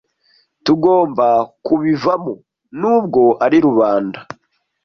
[0.65, 1.27] Tugomba
[1.65, 2.33] kubivamo
[2.79, 4.19] nubwo ari rubanda